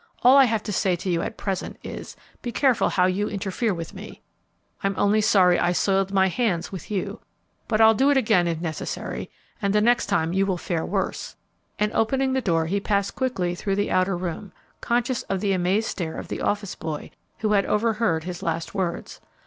[0.23, 3.71] all I have to say to you at present is, be careful how you interfere
[3.71, 4.23] with me!
[4.83, 7.19] I'm only sorry I soiled my hands with you,
[7.67, 9.29] but I'll do it again if necessary;
[9.61, 11.35] and the next time you will fare worse!"
[11.77, 14.51] and, opening the door, he passed quickly through the outer room,
[14.81, 17.11] conscious of the amazed stare of the office boy,
[17.41, 19.21] who had overheard his last words.